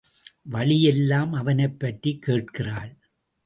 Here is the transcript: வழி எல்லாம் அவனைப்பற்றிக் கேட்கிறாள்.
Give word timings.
வழி 0.45 0.83
எல்லாம் 0.83 1.33
அவனைப்பற்றிக் 1.33 2.21
கேட்கிறாள். 2.21 2.91